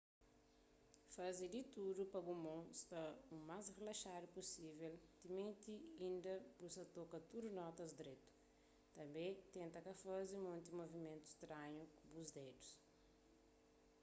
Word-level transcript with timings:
faze 1.15 1.45
di 1.53 1.61
tudu 1.73 2.03
pa 2.13 2.19
bu 2.25 2.33
mon 2.45 2.63
sta 2.81 3.01
u 3.31 3.33
más 3.49 3.65
rilaxadu 3.77 4.27
pusível 4.37 4.93
timenti 5.21 5.73
inda 6.07 6.33
bu 6.59 6.67
sa 6.75 6.83
ta 6.85 6.91
toka 6.97 7.17
tudu 7.29 7.49
notas 7.59 7.91
dretu 7.99 8.29
tanbê 8.95 9.25
tenta 9.55 9.79
ka 9.85 9.93
faze 10.03 10.35
monti 10.45 10.69
muvimentu 10.79 11.27
stranhu 11.35 11.83
ku 11.97 12.03
bu 12.13 12.21
dedus 12.35 12.69